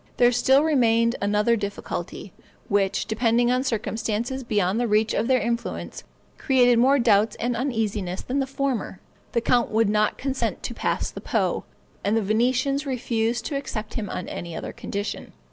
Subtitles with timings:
[0.17, 2.33] There still remained another difficulty,
[2.69, 6.03] which, depending on circumstances beyond the reach of their influence,
[6.39, 8.99] created more doubts and uneasiness than the former;
[9.33, 11.65] the count would not consent to pass the Po,
[12.03, 15.33] and the Venetians refused to accept him on any other condition.